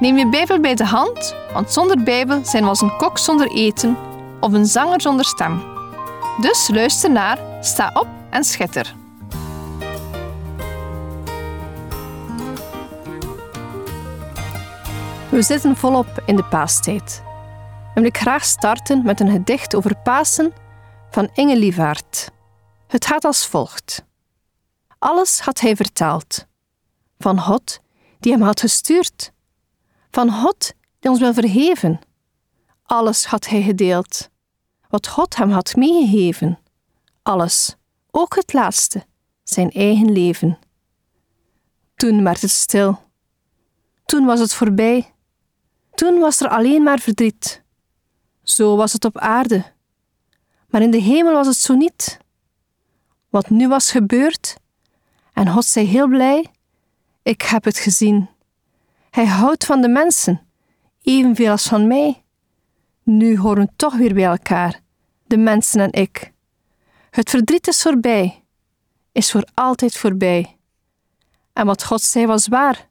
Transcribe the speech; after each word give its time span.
Neem 0.00 0.16
je 0.16 0.28
Bijbel 0.28 0.60
bij 0.60 0.74
de 0.74 0.84
hand, 0.84 1.34
want 1.52 1.72
zonder 1.72 2.02
Bijbel 2.02 2.44
zijn 2.44 2.62
we 2.62 2.68
als 2.68 2.80
een 2.80 2.96
kok 2.96 3.18
zonder 3.18 3.50
eten 3.50 3.96
of 4.40 4.52
een 4.52 4.66
zanger 4.66 5.00
zonder 5.00 5.24
stem. 5.24 5.62
Dus 6.40 6.68
luister 6.72 7.10
naar, 7.10 7.38
sta 7.60 7.90
op 7.94 8.08
en 8.30 8.44
schitter. 8.44 8.94
We 15.30 15.42
zitten 15.42 15.76
volop 15.76 16.22
in 16.26 16.36
de 16.36 16.44
paastijd. 16.44 17.22
En 17.94 18.02
wil 18.02 18.04
ik 18.04 18.18
graag 18.18 18.44
starten 18.44 19.02
met 19.04 19.20
een 19.20 19.30
gedicht 19.30 19.74
over 19.74 19.96
Pasen 19.96 20.52
van 21.10 21.30
Inge 21.34 21.56
Lievaert. 21.56 22.30
Het 22.86 23.06
gaat 23.06 23.24
als 23.24 23.46
volgt. 23.46 24.04
Alles 24.98 25.40
had 25.40 25.60
hij 25.60 25.76
verteld. 25.76 26.46
Van 27.18 27.40
God, 27.40 27.80
die 28.20 28.32
hem 28.32 28.42
had 28.42 28.60
gestuurd. 28.60 29.32
Van 30.14 30.30
God, 30.32 30.72
die 31.00 31.10
ons 31.10 31.20
wil 31.20 31.34
verheven. 31.34 32.00
Alles 32.82 33.24
had 33.24 33.46
hij 33.46 33.62
gedeeld. 33.62 34.30
Wat 34.88 35.08
God 35.08 35.36
hem 35.36 35.50
had 35.50 35.76
meegegeven. 35.76 36.58
Alles, 37.22 37.76
ook 38.10 38.34
het 38.34 38.52
laatste, 38.52 39.04
zijn 39.42 39.70
eigen 39.70 40.12
leven. 40.12 40.58
Toen 41.96 42.24
werd 42.24 42.40
het 42.40 42.50
stil. 42.50 43.02
Toen 44.04 44.24
was 44.24 44.40
het 44.40 44.54
voorbij. 44.54 45.14
Toen 45.94 46.18
was 46.18 46.40
er 46.40 46.48
alleen 46.48 46.82
maar 46.82 46.98
verdriet. 46.98 47.62
Zo 48.42 48.76
was 48.76 48.92
het 48.92 49.04
op 49.04 49.18
aarde. 49.18 49.64
Maar 50.68 50.82
in 50.82 50.90
de 50.90 51.00
hemel 51.00 51.32
was 51.32 51.46
het 51.46 51.56
zo 51.56 51.74
niet. 51.74 52.18
Wat 53.28 53.50
nu 53.50 53.68
was 53.68 53.90
gebeurd, 53.90 54.56
en 55.32 55.48
God 55.48 55.64
zei 55.64 55.86
heel 55.86 56.08
blij: 56.08 56.50
Ik 57.22 57.42
heb 57.42 57.64
het 57.64 57.78
gezien. 57.78 58.28
Hij 59.14 59.26
houdt 59.26 59.64
van 59.64 59.80
de 59.80 59.88
mensen, 59.88 60.46
evenveel 61.02 61.50
als 61.50 61.66
van 61.66 61.86
mij. 61.86 62.24
Nu 63.02 63.38
horen 63.38 63.64
we 63.64 63.70
toch 63.76 63.96
weer 63.96 64.14
bij 64.14 64.24
elkaar, 64.24 64.80
de 65.26 65.36
mensen 65.36 65.80
en 65.80 65.92
ik. 65.92 66.32
Het 67.10 67.30
verdriet 67.30 67.66
is 67.66 67.82
voorbij, 67.82 68.44
is 69.12 69.30
voor 69.30 69.46
altijd 69.54 69.96
voorbij. 69.96 70.56
En 71.52 71.66
wat 71.66 71.84
God 71.84 72.02
zei 72.02 72.26
was 72.26 72.48
waar. 72.48 72.88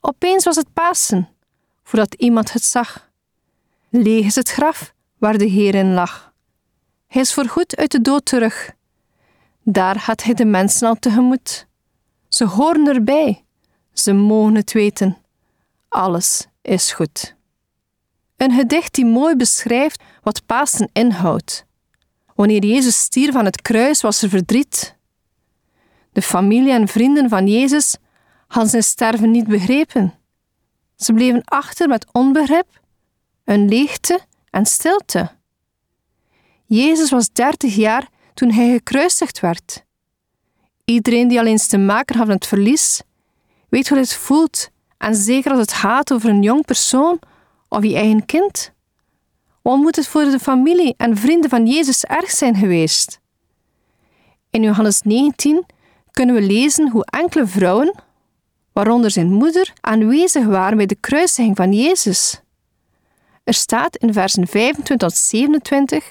Opeens 0.00 0.44
was 0.44 0.56
het 0.56 0.72
Pasen, 0.72 1.28
voordat 1.82 2.14
iemand 2.14 2.52
het 2.52 2.64
zag. 2.64 3.10
Leeg 3.88 4.24
is 4.24 4.34
het 4.34 4.50
graf 4.50 4.94
waar 5.18 5.38
de 5.38 5.46
Heer 5.46 5.74
in 5.74 5.92
lag. 5.94 6.32
Hij 7.06 7.22
is 7.22 7.34
voorgoed 7.34 7.76
uit 7.76 7.90
de 7.90 8.00
dood 8.00 8.24
terug. 8.24 8.72
Daar 9.62 10.00
gaat 10.00 10.22
hij 10.22 10.34
de 10.34 10.44
mensen 10.44 10.88
al 10.88 10.98
tegemoet. 10.98 11.66
Ze 12.28 12.44
horen 12.44 12.86
erbij. 12.86 13.44
Ze 13.92 14.12
mogen 14.12 14.54
het 14.54 14.72
weten. 14.72 15.16
Alles 15.88 16.46
is 16.62 16.92
goed. 16.92 17.36
Een 18.36 18.52
gedicht 18.52 18.94
die 18.94 19.04
mooi 19.04 19.36
beschrijft 19.36 20.02
wat 20.22 20.46
Pasen 20.46 20.90
inhoudt. 20.92 21.64
Wanneer 22.34 22.64
Jezus 22.64 23.00
stierf 23.00 23.34
aan 23.34 23.44
het 23.44 23.62
kruis, 23.62 24.00
was 24.00 24.22
er 24.22 24.28
verdriet. 24.28 24.96
De 26.12 26.22
familie 26.22 26.72
en 26.72 26.88
vrienden 26.88 27.28
van 27.28 27.46
Jezus 27.46 27.96
hadden 28.46 28.70
zijn 28.70 28.82
sterven 28.82 29.30
niet 29.30 29.46
begrepen. 29.46 30.14
Ze 30.96 31.12
bleven 31.12 31.44
achter 31.44 31.88
met 31.88 32.06
onbegrip, 32.12 32.80
een 33.44 33.68
leegte 33.68 34.20
en 34.50 34.66
stilte. 34.66 35.30
Jezus 36.66 37.10
was 37.10 37.32
dertig 37.32 37.74
jaar 37.74 38.08
toen 38.34 38.50
hij 38.50 38.70
gekruisigd 38.70 39.40
werd. 39.40 39.84
Iedereen 40.84 41.28
die 41.28 41.38
al 41.38 41.46
eens 41.46 41.66
te 41.66 41.78
maken 41.78 42.16
had 42.16 42.26
met 42.26 42.34
het 42.34 42.46
verlies, 42.46 43.02
weet 43.68 43.88
hoe 43.88 43.98
het 43.98 44.14
voelt, 44.14 44.70
en 44.98 45.14
zeker 45.14 45.50
als 45.50 45.60
het 45.60 45.72
gaat 45.72 46.12
over 46.12 46.30
een 46.30 46.42
jong 46.42 46.64
persoon 46.64 47.18
of 47.68 47.82
je 47.82 47.94
eigen 47.94 48.26
kind. 48.26 48.72
Wat 49.62 49.76
moet 49.76 49.96
het 49.96 50.06
voor 50.06 50.24
de 50.24 50.38
familie 50.38 50.94
en 50.96 51.16
vrienden 51.16 51.50
van 51.50 51.66
Jezus 51.66 52.04
erg 52.04 52.30
zijn 52.30 52.56
geweest? 52.56 53.20
In 54.50 54.62
Johannes 54.62 55.02
19 55.02 55.66
kunnen 56.10 56.34
we 56.34 56.42
lezen 56.42 56.90
hoe 56.90 57.04
enkele 57.04 57.46
vrouwen, 57.46 57.94
waaronder 58.72 59.10
zijn 59.10 59.32
moeder, 59.32 59.72
aanwezig 59.80 60.44
waren 60.44 60.76
bij 60.76 60.86
de 60.86 60.96
kruisiging 61.00 61.56
van 61.56 61.72
Jezus. 61.72 62.40
Er 63.44 63.54
staat 63.54 63.96
in 63.96 64.12
versen 64.12 64.46
25 64.46 64.96
tot 64.96 65.16
27 65.16 66.04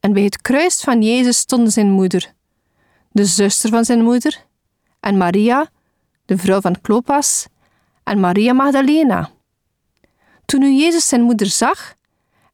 en 0.00 0.12
bij 0.12 0.22
het 0.22 0.42
kruis 0.42 0.80
van 0.80 1.02
Jezus 1.02 1.36
stonden 1.36 1.72
zijn 1.72 1.90
moeder, 1.90 2.32
de 3.12 3.24
zuster 3.24 3.70
van 3.70 3.84
zijn 3.84 4.02
moeder, 4.02 4.44
en 5.00 5.16
Maria, 5.16 5.70
de 6.24 6.38
vrouw 6.38 6.60
van 6.60 6.80
Klopas, 6.80 7.46
en 8.10 8.20
Maria 8.20 8.52
Magdalena. 8.52 9.30
Toen 10.44 10.60
nu 10.60 10.70
Jezus 10.70 11.08
zijn 11.08 11.22
moeder 11.22 11.46
zag 11.46 11.94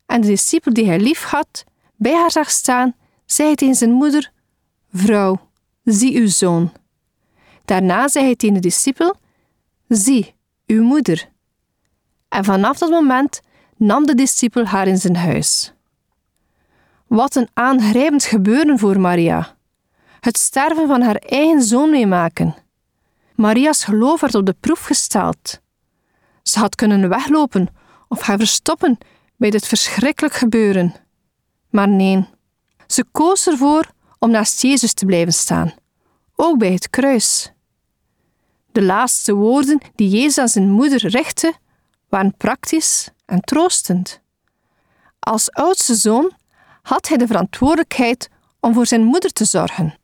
en 0.06 0.21
de 0.21 0.27
discipel 0.27 0.72
die 0.72 0.87
hij 0.87 1.00
lief 1.00 1.22
had 1.22 1.65
bij 1.94 2.15
haar 2.15 2.31
zag 2.31 2.50
staan, 2.50 2.94
zei 3.27 3.49
hij 3.49 3.56
tegen 3.56 3.75
zijn 3.75 3.91
moeder: 3.91 4.33
Vrouw, 4.93 5.49
zie 5.84 6.21
uw 6.21 6.27
zoon. 6.27 6.72
Daarna 7.65 8.09
zei 8.09 8.25
hij 8.25 8.37
tegen 8.37 8.55
de 8.55 8.61
discipel: 8.61 9.16
Zie, 9.89 10.34
uw 10.66 10.83
moeder. 10.83 11.28
En 12.28 12.45
vanaf 12.45 12.78
dat 12.78 12.91
moment 12.91 13.41
nam 13.77 14.06
de 14.06 14.15
discipel 14.15 14.65
haar 14.65 14.87
in 14.87 14.99
zijn 14.99 15.16
huis. 15.16 15.72
Wat 17.06 17.34
een 17.34 17.49
aangrijpend 17.55 18.25
gebeuren 18.25 18.78
voor 18.78 19.00
Maria. 19.00 19.56
Het 20.21 20.39
sterven 20.39 20.87
van 20.87 21.00
haar 21.03 21.16
eigen 21.16 21.62
zoon 21.62 21.91
meemaken. 21.91 22.66
Maria's 23.37 23.85
geloof 23.85 24.21
werd 24.21 24.35
op 24.35 24.47
de 24.47 24.57
proef 24.61 24.85
gesteld. 24.85 25.61
Ze 26.43 26.59
had 26.59 26.75
kunnen 26.75 27.09
weglopen 27.09 27.69
of 28.09 28.21
haar 28.21 28.39
verstoppen 28.39 28.99
bij 29.37 29.51
dit 29.51 29.67
verschrikkelijk 29.67 30.35
gebeuren. 30.35 30.95
Maar 31.71 31.89
nee, 31.89 32.29
ze 32.87 33.05
koos 33.13 33.47
ervoor 33.47 33.91
om 34.19 34.31
naast 34.31 34.63
Jezus 34.63 34.93
te 34.93 35.07
blijven 35.07 35.33
staan, 35.33 35.75
ook 36.35 36.59
bij 36.59 36.73
het 36.73 36.91
kruis. 36.91 37.53
De 38.73 38.83
laatste 38.83 39.35
woorden 39.35 39.81
die 39.95 40.09
Jezus 40.09 40.39
aan 40.39 40.49
zijn 40.49 40.71
moeder 40.71 41.07
richtte, 41.07 41.55
waren 42.09 42.37
praktisch 42.37 43.11
en 43.27 43.41
troostend. 43.41 44.21
Als 45.19 45.51
oudste 45.51 45.95
zoon 45.95 46.33
had 46.83 47.09
hij 47.09 47.17
de 47.17 47.27
verantwoordelijkheid 47.27 48.31
om 48.61 48.75
voor 48.75 48.87
zijn 48.87 49.03
moeder 49.03 49.33
te 49.33 49.45
zorgen. 49.45 49.99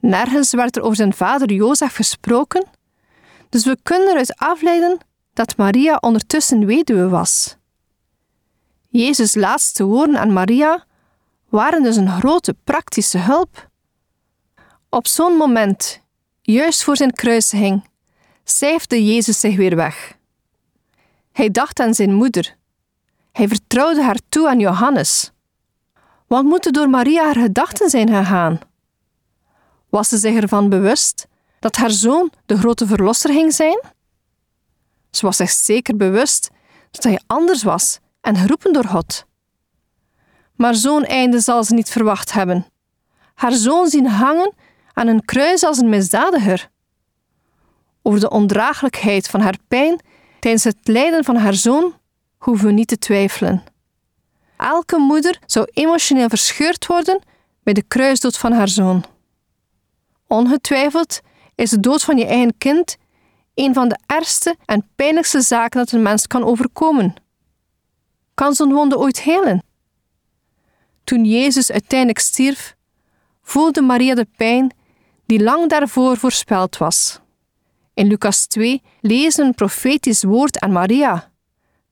Nergens 0.00 0.52
werd 0.52 0.76
er 0.76 0.82
over 0.82 0.96
zijn 0.96 1.12
vader 1.12 1.52
Jozef 1.52 1.94
gesproken, 1.94 2.66
dus 3.48 3.64
we 3.64 3.78
kunnen 3.82 4.08
eruit 4.08 4.36
afleiden 4.36 4.98
dat 5.32 5.56
Maria 5.56 5.96
ondertussen 6.00 6.66
weduwe 6.66 7.08
was. 7.08 7.56
Jezus' 8.88 9.34
laatste 9.34 9.84
woorden 9.84 10.18
aan 10.18 10.32
Maria 10.32 10.84
waren 11.48 11.82
dus 11.82 11.96
een 11.96 12.10
grote 12.10 12.54
praktische 12.64 13.18
hulp. 13.18 13.68
Op 14.88 15.06
zo'n 15.06 15.36
moment, 15.36 16.02
juist 16.42 16.82
voor 16.82 16.96
zijn 16.96 17.12
kruisiging, 17.12 17.88
cijfde 18.44 19.04
Jezus 19.04 19.40
zich 19.40 19.56
weer 19.56 19.76
weg. 19.76 20.18
Hij 21.32 21.50
dacht 21.50 21.80
aan 21.80 21.94
zijn 21.94 22.14
moeder. 22.14 22.56
Hij 23.32 23.48
vertrouwde 23.48 24.02
haar 24.02 24.18
toe 24.28 24.48
aan 24.48 24.58
Johannes. 24.58 25.30
Wat 26.26 26.44
moeten 26.44 26.72
door 26.72 26.90
Maria 26.90 27.24
haar 27.24 27.36
gedachten 27.36 27.90
zijn 27.90 28.08
gegaan? 28.08 28.60
Was 29.90 30.08
ze 30.08 30.16
zich 30.16 30.34
ervan 30.34 30.68
bewust 30.68 31.26
dat 31.60 31.76
haar 31.76 31.90
zoon 31.90 32.32
de 32.46 32.56
grote 32.56 32.86
verlosser 32.86 33.32
ging 33.32 33.52
zijn? 33.52 33.80
Ze 35.10 35.26
was 35.26 35.36
zich 35.36 35.50
zeker 35.50 35.96
bewust 35.96 36.50
dat 36.90 37.02
hij 37.02 37.20
anders 37.26 37.62
was 37.62 37.98
en 38.20 38.36
geroepen 38.36 38.72
door 38.72 38.84
God. 38.84 39.24
Maar 40.56 40.74
zo'n 40.74 41.04
einde 41.04 41.40
zal 41.40 41.64
ze 41.64 41.74
niet 41.74 41.90
verwacht 41.90 42.32
hebben. 42.32 42.66
Haar 43.34 43.52
zoon 43.52 43.88
zien 43.88 44.06
hangen 44.06 44.52
aan 44.92 45.06
een 45.06 45.24
kruis 45.24 45.62
als 45.62 45.78
een 45.78 45.88
misdadiger. 45.88 46.70
Over 48.02 48.20
de 48.20 48.30
ondraaglijkheid 48.30 49.28
van 49.28 49.40
haar 49.40 49.56
pijn 49.68 50.00
tijdens 50.40 50.64
het 50.64 50.76
lijden 50.82 51.24
van 51.24 51.36
haar 51.36 51.54
zoon 51.54 51.94
hoeven 52.38 52.66
we 52.66 52.72
niet 52.72 52.88
te 52.88 52.98
twijfelen. 52.98 53.62
Elke 54.56 54.98
moeder 54.98 55.38
zou 55.46 55.68
emotioneel 55.72 56.28
verscheurd 56.28 56.86
worden 56.86 57.20
bij 57.62 57.72
de 57.72 57.82
kruisdood 57.82 58.38
van 58.38 58.52
haar 58.52 58.68
zoon. 58.68 59.04
Ongetwijfeld 60.32 61.20
is 61.54 61.70
de 61.70 61.80
dood 61.80 62.02
van 62.02 62.18
je 62.18 62.26
eigen 62.26 62.58
kind 62.58 62.96
een 63.54 63.74
van 63.74 63.88
de 63.88 63.98
ergste 64.06 64.56
en 64.64 64.88
pijnlijkste 64.96 65.40
zaken 65.40 65.78
dat 65.78 65.92
een 65.92 66.02
mens 66.02 66.26
kan 66.26 66.44
overkomen. 66.44 67.14
Kan 68.34 68.54
zo'n 68.54 68.72
wonde 68.72 68.98
ooit 68.98 69.20
helen? 69.20 69.62
Toen 71.04 71.24
Jezus 71.24 71.70
uiteindelijk 71.70 72.18
stierf, 72.18 72.76
voelde 73.42 73.80
Maria 73.80 74.14
de 74.14 74.26
pijn 74.36 74.74
die 75.26 75.42
lang 75.42 75.68
daarvoor 75.68 76.16
voorspeld 76.16 76.76
was. 76.76 77.20
In 77.94 78.06
Lucas 78.06 78.46
2 78.46 78.82
lezen 79.00 79.46
een 79.46 79.54
profetisch 79.54 80.22
woord 80.22 80.58
aan 80.58 80.72
Maria. 80.72 81.30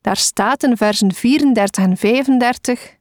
Daar 0.01 0.17
staat 0.17 0.63
in 0.63 0.77
versen 0.77 1.15
34 1.15 1.85
en 1.85 1.97
35. 1.97 2.97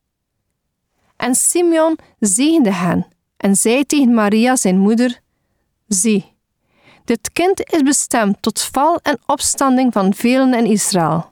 En 1.16 1.36
Simeon 1.36 1.98
zegende 2.20 2.72
hen 2.72 3.08
en 3.38 3.56
zei 3.56 3.86
tegen 3.86 4.14
Maria, 4.14 4.56
zijn 4.56 4.78
moeder: 4.78 5.26
Zie, 5.88 6.36
dit 7.04 7.32
kind 7.32 7.74
is 7.74 7.82
bestemd 7.82 8.42
tot 8.42 8.62
val 8.62 9.00
en 9.02 9.20
opstanding 9.26 9.94
van 9.94 10.14
velen 10.14 10.54
in 10.54 10.66
Israël, 10.66 11.32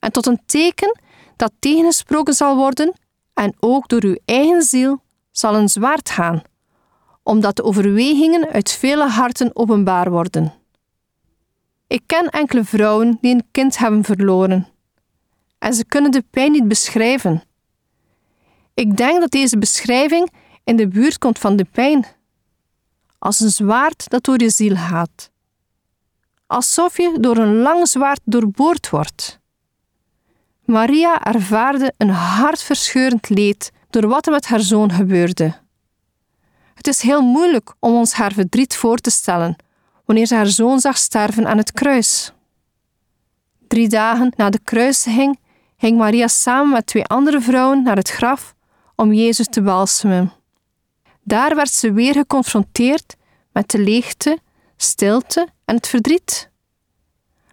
en 0.00 0.12
tot 0.12 0.26
een 0.26 0.40
teken 0.46 1.00
dat 1.36 1.52
tegengesproken 1.58 2.34
zal 2.34 2.56
worden, 2.56 2.94
en 3.34 3.54
ook 3.60 3.88
door 3.88 4.04
uw 4.04 4.16
eigen 4.24 4.62
ziel 4.62 5.02
zal 5.30 5.54
een 5.54 5.68
zwaard 5.68 6.10
gaan, 6.10 6.42
omdat 7.22 7.56
de 7.56 7.62
overwegingen 7.62 8.48
uit 8.48 8.72
vele 8.72 9.08
harten 9.08 9.56
openbaar 9.56 10.10
worden. 10.10 10.52
Ik 11.86 12.02
ken 12.06 12.28
enkele 12.28 12.64
vrouwen 12.64 13.18
die 13.20 13.34
een 13.34 13.48
kind 13.50 13.78
hebben 13.78 14.04
verloren, 14.04 14.68
en 15.58 15.74
ze 15.74 15.84
kunnen 15.84 16.10
de 16.10 16.24
pijn 16.30 16.52
niet 16.52 16.68
beschrijven. 16.68 17.42
Ik 18.74 18.96
denk 18.96 19.20
dat 19.20 19.30
deze 19.30 19.58
beschrijving 19.58 20.30
in 20.64 20.76
de 20.76 20.88
buurt 20.88 21.18
komt 21.18 21.38
van 21.38 21.56
de 21.56 21.66
pijn, 21.72 22.06
als 23.20 23.40
een 23.40 23.50
zwaard 23.50 24.08
dat 24.08 24.24
door 24.24 24.40
je 24.40 24.50
ziel 24.50 24.76
gaat, 24.76 25.30
alsof 26.46 26.96
je 26.96 27.16
door 27.20 27.36
een 27.36 27.56
lang 27.56 27.88
zwaard 27.88 28.20
doorboord 28.24 28.90
wordt. 28.90 29.38
Maria 30.64 31.22
ervaarde 31.22 31.92
een 31.96 32.10
hartverscheurend 32.10 33.28
leed 33.28 33.72
door 33.90 34.08
wat 34.08 34.26
er 34.26 34.32
met 34.32 34.46
haar 34.46 34.60
zoon 34.60 34.92
gebeurde. 34.92 35.54
Het 36.74 36.86
is 36.86 37.00
heel 37.00 37.22
moeilijk 37.22 37.74
om 37.78 37.94
ons 37.94 38.12
haar 38.12 38.32
verdriet 38.32 38.76
voor 38.76 38.98
te 38.98 39.10
stellen 39.10 39.56
wanneer 40.04 40.26
ze 40.26 40.34
haar 40.34 40.46
zoon 40.46 40.80
zag 40.80 40.98
sterven 40.98 41.46
aan 41.46 41.56
het 41.56 41.72
kruis. 41.72 42.32
Drie 43.68 43.88
dagen 43.88 44.32
na 44.36 44.50
de 44.50 44.60
kruisiging 44.64 45.38
ging 45.76 45.98
Maria 45.98 46.28
samen 46.28 46.72
met 46.72 46.86
twee 46.86 47.04
andere 47.04 47.40
vrouwen 47.40 47.82
naar 47.82 47.96
het 47.96 48.10
graf 48.10 48.54
om 48.96 49.12
Jezus 49.12 49.46
te 49.46 49.62
balsemen. 49.62 50.39
Daar 51.30 51.54
werd 51.54 51.70
ze 51.70 51.92
weer 51.92 52.12
geconfronteerd 52.12 53.16
met 53.52 53.70
de 53.70 53.78
leegte, 53.78 54.38
stilte 54.76 55.48
en 55.64 55.74
het 55.74 55.86
verdriet. 55.86 56.50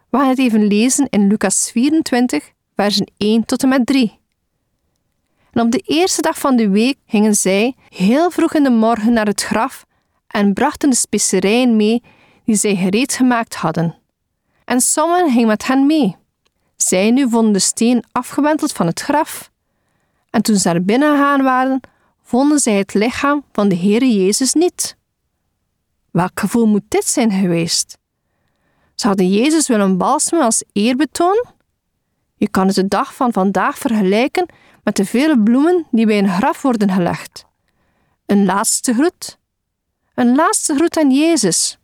We 0.09 0.18
gaan 0.18 0.29
het 0.29 0.39
even 0.39 0.68
lezen 0.68 1.07
in 1.09 1.27
Lucas 1.27 1.71
24, 1.71 2.51
versen 2.75 3.12
1 3.18 3.45
tot 3.45 3.63
en 3.63 3.69
met 3.69 3.85
3. 3.85 4.19
En 5.51 5.62
op 5.62 5.71
de 5.71 5.77
eerste 5.85 6.21
dag 6.21 6.39
van 6.39 6.56
de 6.56 6.69
week 6.69 6.97
gingen 7.07 7.35
zij 7.35 7.75
heel 7.89 8.31
vroeg 8.31 8.53
in 8.53 8.63
de 8.63 8.69
morgen 8.69 9.13
naar 9.13 9.25
het 9.25 9.41
graf 9.41 9.85
en 10.27 10.53
brachten 10.53 10.89
de 10.89 10.95
specerijen 10.95 11.75
mee 11.75 12.03
die 12.45 12.56
zij 12.56 12.75
gereed 12.75 13.13
gemaakt 13.13 13.56
hadden. 13.56 13.95
En 14.65 14.81
sommigen 14.81 15.31
gingen 15.31 15.47
met 15.47 15.68
hen 15.68 15.85
mee. 15.85 16.15
Zij 16.75 17.12
nu 17.12 17.29
vonden 17.29 17.53
de 17.53 17.59
steen 17.59 18.03
afgewenteld 18.12 18.71
van 18.71 18.85
het 18.85 19.00
graf. 19.00 19.51
En 20.29 20.41
toen 20.41 20.56
ze 20.56 20.69
er 20.69 20.85
binnen 20.85 21.12
gegaan 21.12 21.44
waren, 21.44 21.81
vonden 22.27 22.59
zij 22.59 22.74
het 22.74 22.94
lichaam 22.94 23.44
van 23.51 23.69
de 23.69 23.77
Heere 23.77 24.13
Jezus 24.13 24.53
niet. 24.53 24.97
Welk 26.12 26.39
gevoel 26.39 26.65
moet 26.65 26.83
dit 26.88 27.06
zijn 27.06 27.31
geweest? 27.31 27.97
Ze 28.95 29.07
hadden 29.07 29.29
Jezus 29.29 29.68
willen 29.68 29.97
balsemen 29.97 30.45
als 30.45 30.63
eerbetoon? 30.71 31.45
Je 32.35 32.50
kan 32.50 32.68
het 32.68 32.75
de 32.75 32.88
dag 32.88 33.15
van 33.15 33.33
vandaag 33.33 33.77
vergelijken 33.77 34.45
met 34.83 34.95
de 34.95 35.06
vele 35.06 35.39
bloemen 35.39 35.88
die 35.91 36.06
bij 36.06 36.18
een 36.18 36.29
graf 36.29 36.62
worden 36.62 36.91
gelegd. 36.91 37.45
Een 38.25 38.45
laatste 38.45 38.94
groet. 38.94 39.38
Een 40.13 40.35
laatste 40.35 40.75
groet 40.75 40.97
aan 40.97 41.12
Jezus. 41.12 41.77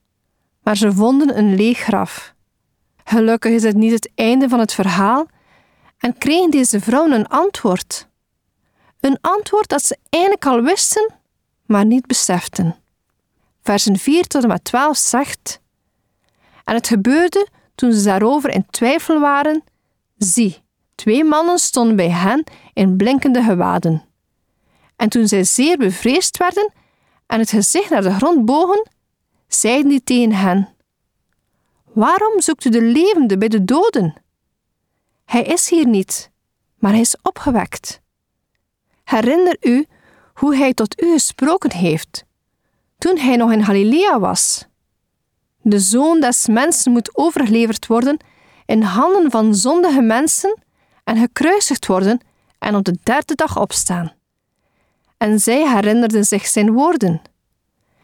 Maar 0.63 0.78
ze 0.78 0.94
vonden 0.94 1.38
een 1.38 1.56
leeg 1.56 1.78
graf. 1.78 2.34
Gelukkig 3.04 3.51
is 3.51 3.63
het 3.63 3.75
niet 3.75 3.92
het 3.92 4.12
einde 4.16 4.50
van 4.50 4.60
het 4.60 4.74
verhaal 4.74 5.28
en 5.98 6.18
kregen 6.18 6.51
deze 6.51 6.80
vrouwen 6.80 7.12
een 7.12 7.28
antwoord. 7.28 8.12
Een 9.04 9.18
antwoord 9.22 9.70
dat 9.70 9.86
ze 9.86 9.98
eigenlijk 10.10 10.46
al 10.46 10.62
wisten, 10.62 11.14
maar 11.66 11.86
niet 11.86 12.06
beseften. 12.06 12.76
Versen 13.62 13.98
4 13.98 14.28
tot 14.28 14.42
en 14.42 14.48
met 14.48 14.64
12 14.64 14.98
zegt: 14.98 15.62
En 16.64 16.74
het 16.76 16.88
gebeurde 16.88 17.48
toen 17.76 17.94
ze 17.94 18.04
daarover 18.04 18.50
in 18.50 18.66
twijfel 18.70 19.20
waren 19.20 19.64
Zie, 20.18 20.64
twee 20.96 21.24
mannen 21.24 21.60
stonden 21.60 21.96
bij 21.96 22.10
hen 22.10 22.44
in 22.74 22.98
blinkende 22.98 23.44
gewaden. 23.44 24.06
En 24.96 25.10
toen 25.10 25.28
zij 25.28 25.44
zeer 25.44 25.78
bevreesd 25.78 26.38
werden 26.38 26.74
en 27.28 27.40
het 27.40 27.50
gezicht 27.50 27.90
naar 27.90 28.02
de 28.02 28.14
grond 28.14 28.46
bogen, 28.46 28.90
zeiden 29.48 29.90
die 29.90 30.04
tegen 30.04 30.36
hen: 30.36 30.70
Waarom 31.94 32.42
zoekt 32.42 32.66
u 32.66 32.70
de 32.70 32.82
levende 32.82 33.38
bij 33.38 33.48
de 33.48 33.66
doden? 33.66 34.14
Hij 35.26 35.44
is 35.44 35.70
hier 35.70 35.88
niet, 35.88 36.32
maar 36.76 36.92
hij 36.92 37.02
is 37.02 37.16
opgewekt. 37.22 38.02
Herinner 39.13 39.57
u 39.62 39.86
hoe 40.33 40.56
hij 40.56 40.74
tot 40.74 41.01
u 41.01 41.12
gesproken 41.12 41.71
heeft, 41.71 42.24
toen 42.98 43.18
hij 43.18 43.36
nog 43.36 43.51
in 43.51 43.63
Galilea 43.63 44.19
was. 44.19 44.68
De 45.62 45.80
zoon 45.80 46.19
des 46.19 46.48
mensen 46.48 46.92
moet 46.92 47.18
overgeleverd 47.18 47.88
worden 47.88 48.18
in 48.65 48.81
handen 48.81 49.31
van 49.31 49.56
zondige 49.56 50.01
mensen 50.01 50.62
en 51.04 51.18
gekruisigd 51.18 51.88
worden 51.88 52.19
en 52.60 52.75
op 52.75 52.83
de 52.83 52.98
derde 53.04 53.36
dag 53.36 53.60
opstaan. 53.60 54.13
En 55.18 55.39
zij 55.39 55.69
herinnerden 55.69 56.25
zich 56.25 56.48
zijn 56.48 56.71
woorden. 56.71 57.21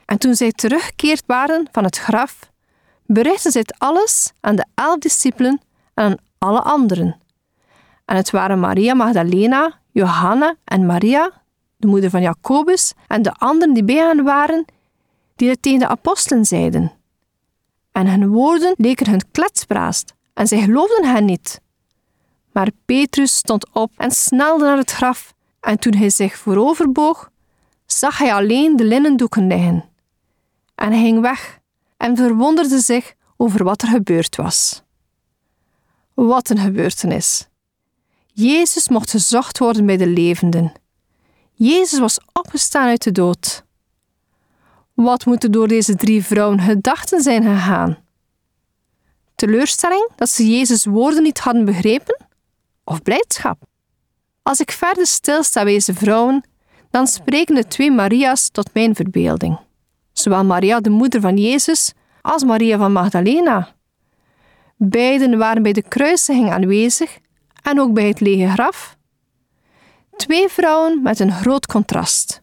En 0.06 0.18
toen 0.18 0.36
zij 0.36 0.52
teruggekeerd 0.52 1.24
waren 1.26 1.68
van 1.72 1.84
het 1.84 1.98
graf, 1.98 2.52
berichtten 3.06 3.52
zij 3.52 3.62
het 3.62 3.80
alles 3.80 4.32
aan 4.40 4.56
de 4.56 4.66
elf 4.76 4.98
discipelen 4.98 5.62
en 5.94 6.06
aan 6.06 6.18
alle 6.38 6.62
anderen. 6.62 7.20
En 8.06 8.16
het 8.16 8.30
waren 8.30 8.60
Maria 8.60 8.94
Magdalena, 8.94 9.79
Johanna 10.00 10.56
en 10.64 10.86
Maria, 10.86 11.42
de 11.78 11.88
moeder 11.88 12.10
van 12.10 12.22
Jacobus, 12.22 12.94
en 13.08 13.22
de 13.22 13.34
anderen 13.34 13.74
die 13.74 13.84
bij 13.84 13.96
hen 13.96 14.24
waren, 14.24 14.66
die 15.36 15.50
het 15.50 15.62
tegen 15.62 15.80
de 15.80 15.88
apostelen 15.88 16.46
zeiden. 16.46 16.92
En 17.92 18.08
hun 18.08 18.28
woorden 18.28 18.74
leken 18.78 19.10
hun 19.10 19.32
kletspraat 19.32 20.06
en 20.34 20.48
zij 20.48 20.62
geloofden 20.62 21.06
hen 21.06 21.26
niet. 21.26 21.62
Maar 22.52 22.70
Petrus 22.86 23.36
stond 23.36 23.74
op 23.74 23.92
en 23.98 24.12
snelde 24.12 24.66
naar 24.66 24.78
het 24.78 24.92
graf, 24.92 25.34
en 25.60 25.80
toen 25.80 25.94
hij 25.94 26.10
zich 26.10 26.38
vooroverboog, 26.38 27.32
zag 27.86 28.18
hij 28.18 28.34
alleen 28.34 28.76
de 28.76 28.84
linnendoeken 28.84 29.48
liggen. 29.48 29.90
En 30.76 30.92
hij 30.92 31.02
ging 31.02 31.22
weg 31.22 31.60
en 31.98 32.16
verwonderde 32.16 32.80
zich 32.80 33.14
over 33.38 33.64
wat 33.64 33.82
er 33.82 33.88
gebeurd 33.88 34.36
was. 34.36 34.84
Wat 36.14 36.50
een 36.50 36.58
gebeurtenis! 36.58 37.49
Jezus 38.40 38.90
mocht 38.90 39.10
gezocht 39.12 39.58
worden 39.58 39.86
bij 39.86 39.98
de 39.98 40.08
levenden. 40.08 40.72
Jezus 41.54 42.00
was 42.00 42.20
opgestaan 42.34 42.88
uit 42.88 43.04
de 43.04 43.12
dood. 43.12 43.64
Wat 44.94 45.26
moeten 45.26 45.52
door 45.52 45.68
deze 45.68 45.96
drie 45.96 46.24
vrouwen 46.24 46.60
gedachten 46.60 47.22
zijn 47.22 47.44
gegaan? 47.44 47.98
teleurstelling 49.36 50.10
dat 50.16 50.30
ze 50.30 50.50
Jezus' 50.50 50.86
woorden 50.86 51.24
niet 51.24 51.40
hadden 51.40 51.66
begrepen? 51.66 52.26
Of 52.84 53.02
blijdschap? 53.02 53.62
Als 54.44 54.60
ik 54.60 54.72
verder 54.72 55.08
stilsta 55.08 55.64
bij 55.64 55.74
deze 55.74 55.94
vrouwen, 55.94 56.44
dan 56.92 57.08
spreken 57.08 57.56
de 57.56 57.68
twee 57.68 57.92
Maria's 57.92 58.50
tot 58.50 58.74
mijn 58.74 58.96
verbeelding. 58.96 59.60
Zowel 60.14 60.46
Maria, 60.46 60.80
de 60.80 60.90
moeder 60.90 61.22
van 61.22 61.38
Jezus, 61.38 61.94
als 62.22 62.44
Maria 62.44 62.78
van 62.78 62.92
Magdalena. 62.92 63.76
Beiden 64.76 65.38
waren 65.38 65.64
bij 65.64 65.74
de 65.74 65.82
kruisiging 65.82 66.52
aanwezig 66.52 67.20
en 67.62 67.80
ook 67.80 67.94
bij 67.94 68.08
het 68.08 68.20
lege 68.20 68.50
graf. 68.50 68.98
Twee 70.16 70.50
vrouwen 70.50 71.02
met 71.02 71.20
een 71.20 71.32
groot 71.32 71.66
contrast. 71.66 72.42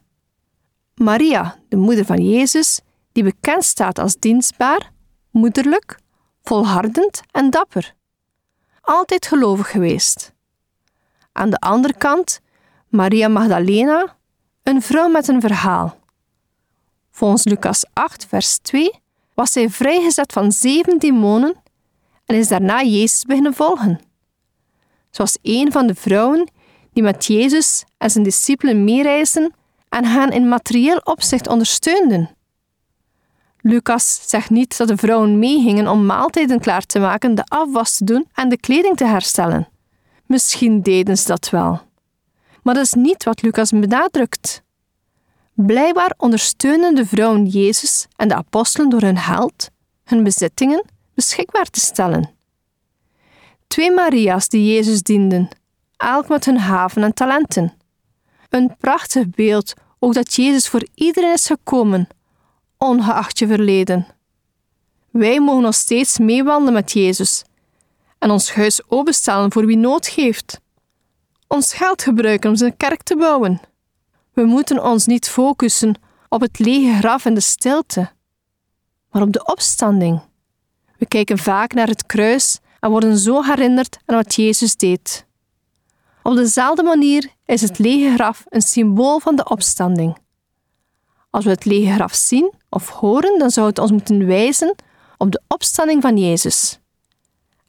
Maria, 0.95 1.59
de 1.69 1.75
moeder 1.75 2.05
van 2.05 2.29
Jezus, 2.29 2.81
die 3.11 3.23
bekend 3.23 3.63
staat 3.63 3.99
als 3.99 4.15
dienstbaar, 4.19 4.91
moederlijk, 5.31 5.99
volhardend 6.43 7.21
en 7.31 7.49
dapper. 7.49 7.95
Altijd 8.81 9.27
gelovig 9.27 9.71
geweest. 9.71 10.33
Aan 11.31 11.49
de 11.49 11.59
andere 11.59 11.93
kant 11.97 12.39
Maria 12.87 13.27
Magdalena, 13.27 14.15
een 14.63 14.81
vrouw 14.81 15.07
met 15.09 15.27
een 15.27 15.41
verhaal. 15.41 15.97
Volgens 17.11 17.43
Lucas 17.43 17.85
8, 17.93 18.25
vers 18.25 18.57
2 18.57 18.91
was 19.33 19.51
zij 19.51 19.69
vrijgezet 19.69 20.33
van 20.33 20.51
zeven 20.51 20.99
demonen 20.99 21.55
en 22.25 22.35
is 22.35 22.47
daarna 22.47 22.81
Jezus 22.81 23.23
beginnen 23.23 23.53
volgen. 23.53 23.99
Was 25.17 25.37
een 25.41 25.71
van 25.71 25.87
de 25.87 25.95
vrouwen 25.95 26.49
die 26.93 27.03
met 27.03 27.25
Jezus 27.25 27.83
en 27.97 28.09
zijn 28.09 28.23
discipelen 28.23 28.83
meereisden 28.83 29.53
en 29.89 30.05
hen 30.05 30.29
in 30.29 30.47
materieel 30.47 30.97
opzicht 31.03 31.47
ondersteunden. 31.47 32.29
Lucas 33.61 34.19
zegt 34.25 34.49
niet 34.49 34.77
dat 34.77 34.87
de 34.87 34.97
vrouwen 34.97 35.39
meegingen 35.39 35.87
om 35.87 36.05
maaltijden 36.05 36.59
klaar 36.59 36.85
te 36.85 36.99
maken, 36.99 37.35
de 37.35 37.43
afwas 37.43 37.97
te 37.97 38.03
doen 38.03 38.27
en 38.33 38.49
de 38.49 38.57
kleding 38.57 38.97
te 38.97 39.05
herstellen. 39.05 39.67
Misschien 40.25 40.81
deden 40.81 41.17
ze 41.17 41.27
dat 41.27 41.49
wel. 41.49 41.81
Maar 42.63 42.73
dat 42.73 42.85
is 42.85 42.93
niet 42.93 43.23
wat 43.23 43.41
Lucas 43.41 43.71
benadrukt. 43.71 44.63
Blijkbaar 45.53 46.13
ondersteunen 46.17 46.95
de 46.95 47.05
vrouwen 47.05 47.45
Jezus 47.45 48.07
en 48.15 48.27
de 48.27 48.35
apostelen 48.35 48.89
door 48.89 49.01
hun 49.01 49.17
geld, 49.17 49.69
hun 50.03 50.23
bezittingen, 50.23 50.85
beschikbaar 51.13 51.69
te 51.69 51.79
stellen. 51.79 52.36
Twee 53.67 53.91
Maria's 53.91 54.49
die 54.49 54.73
Jezus 54.73 55.01
dienden, 55.01 55.49
elk 55.97 56.27
met 56.27 56.45
hun 56.45 56.57
haven 56.57 57.03
en 57.03 57.13
talenten. 57.13 57.73
Een 58.49 58.75
prachtig 58.79 59.29
beeld 59.29 59.73
ook 59.99 60.13
dat 60.13 60.33
Jezus 60.33 60.67
voor 60.67 60.87
iedereen 60.93 61.33
is 61.33 61.45
gekomen, 61.45 62.07
ongeacht 62.77 63.39
je 63.39 63.47
verleden. 63.47 64.07
Wij 65.11 65.39
mogen 65.39 65.61
nog 65.61 65.75
steeds 65.75 66.17
meewandelen 66.17 66.73
met 66.73 66.91
Jezus 66.91 67.43
en 68.19 68.31
ons 68.31 68.53
huis 68.53 68.81
openstellen 68.89 69.51
voor 69.51 69.65
wie 69.65 69.77
nood 69.77 70.07
geeft. 70.07 70.59
Ons 71.47 71.73
geld 71.73 72.01
gebruiken 72.01 72.49
om 72.49 72.55
zijn 72.55 72.77
kerk 72.77 73.03
te 73.03 73.15
bouwen. 73.15 73.61
We 74.33 74.43
moeten 74.43 74.83
ons 74.83 75.05
niet 75.05 75.29
focussen 75.29 75.99
op 76.29 76.41
het 76.41 76.59
lege 76.59 76.97
graf 76.97 77.25
en 77.25 77.33
de 77.33 77.39
stilte, 77.39 78.11
maar 79.11 79.21
op 79.21 79.33
de 79.33 79.45
opstanding. 79.45 80.21
We 80.97 81.05
kijken 81.05 81.37
vaak 81.37 81.73
naar 81.73 81.87
het 81.87 82.05
kruis 82.05 82.59
en 82.79 82.89
worden 82.89 83.17
zo 83.17 83.43
herinnerd 83.43 83.97
aan 84.05 84.15
wat 84.15 84.35
Jezus 84.35 84.75
deed. 84.75 85.25
Op 86.23 86.35
dezelfde 86.35 86.83
manier 86.83 87.29
is 87.45 87.61
het 87.61 87.79
lege 87.79 88.13
graf 88.13 88.43
een 88.49 88.61
symbool 88.61 89.19
van 89.19 89.35
de 89.35 89.49
opstanding. 89.49 90.17
Als 91.29 91.45
we 91.45 91.51
het 91.51 91.65
lege 91.65 91.93
graf 91.93 92.13
zien 92.13 92.53
of 92.69 92.89
horen, 92.89 93.39
dan 93.39 93.49
zou 93.49 93.67
het 93.67 93.79
ons 93.79 93.91
moeten 93.91 94.25
wijzen 94.25 94.75
op 95.17 95.31
de 95.31 95.41
opstanding 95.47 96.01
van 96.01 96.17
Jezus. 96.17 96.79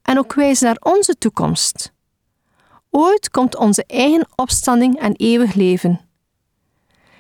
En 0.03 0.19
ook 0.19 0.35
wijzen 0.35 0.67
naar 0.67 0.93
onze 0.95 1.19
toekomst. 1.19 1.93
Ooit 2.91 3.31
komt 3.31 3.57
onze 3.57 3.85
eigen 3.87 4.29
opstanding 4.37 4.99
en 4.99 5.17
eeuwig 5.17 5.55
leven. 5.55 6.01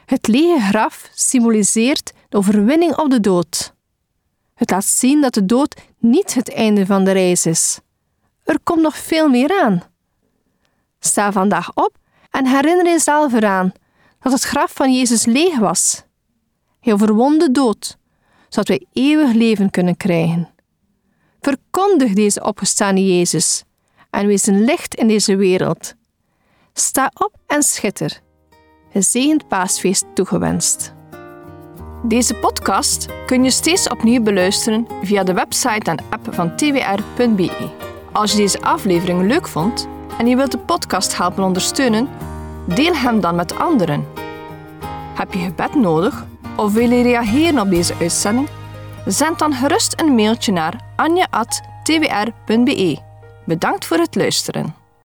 Het 0.04 0.26
lege 0.26 0.61
graf 0.61 1.11
symboliseert 1.14 2.12
de 2.28 2.37
overwinning 2.37 2.97
op 2.97 3.11
de 3.11 3.21
dood. 3.21 3.75
Het 4.59 4.71
laat 4.71 4.85
zien 4.85 5.21
dat 5.21 5.35
de 5.35 5.47
dood 5.47 5.81
niet 5.99 6.35
het 6.35 6.53
einde 6.55 6.87
van 6.87 7.05
de 7.05 7.12
reis 7.12 7.47
is. 7.47 7.81
Er 8.45 8.59
komt 8.62 8.81
nog 8.81 8.97
veel 8.97 9.29
meer 9.29 9.61
aan. 9.62 9.83
Sta 10.99 11.33
vandaag 11.33 11.75
op 11.75 11.99
en 12.31 12.47
herinner 12.47 12.87
jezelf 12.87 13.33
eraan 13.33 13.73
dat 14.21 14.33
het 14.33 14.43
graf 14.43 14.73
van 14.73 14.95
Jezus 14.95 15.25
leeg 15.25 15.59
was. 15.59 16.03
Hij 16.81 16.93
overwon 16.93 17.38
de 17.38 17.50
dood, 17.50 17.97
zodat 18.49 18.69
wij 18.69 18.87
eeuwig 18.93 19.33
leven 19.33 19.71
kunnen 19.71 19.97
krijgen. 19.97 20.49
Verkondig 21.41 22.12
deze 22.12 22.45
opgestane 22.45 23.17
Jezus 23.17 23.65
en 24.11 24.27
wees 24.27 24.47
een 24.47 24.65
licht 24.65 24.95
in 24.95 25.09
deze 25.09 25.37
wereld. 25.37 25.95
Sta 26.73 27.11
op 27.15 27.35
en 27.47 27.62
schitter. 27.62 28.21
Gezegend 28.93 29.49
paasfeest 29.49 30.05
toegewenst. 30.15 30.97
Deze 32.02 32.35
podcast 32.35 33.07
kun 33.26 33.45
je 33.45 33.50
steeds 33.50 33.88
opnieuw 33.88 34.23
beluisteren 34.23 34.87
via 35.02 35.23
de 35.23 35.33
website 35.33 35.90
en 35.90 35.99
app 36.09 36.35
van 36.35 36.57
twr.be. 36.57 37.71
Als 38.12 38.33
je 38.33 38.37
deze 38.37 38.61
aflevering 38.61 39.26
leuk 39.26 39.49
vond 39.49 39.88
en 40.19 40.26
je 40.26 40.37
wilt 40.37 40.52
de 40.52 40.59
podcast 40.59 41.17
helpen 41.17 41.45
ondersteunen, 41.45 42.09
deel 42.67 42.95
hem 42.95 43.21
dan 43.21 43.35
met 43.35 43.59
anderen. 43.59 44.07
Heb 45.14 45.33
je 45.33 45.38
gebed 45.38 45.75
nodig 45.75 46.26
of 46.57 46.73
wil 46.73 46.90
je 46.90 47.02
reageren 47.02 47.61
op 47.61 47.71
deze 47.71 47.95
uitzending? 48.00 48.49
Zend 49.07 49.38
dan 49.38 49.52
gerust 49.52 50.00
een 50.00 50.14
mailtje 50.14 50.52
naar 50.52 50.81
anja.twr.be. 50.97 52.99
Bedankt 53.45 53.85
voor 53.85 53.99
het 53.99 54.14
luisteren. 54.14 54.75